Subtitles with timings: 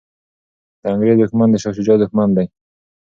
[0.81, 2.45] د انګریز دښمن د شاه شجاع دښمن دی.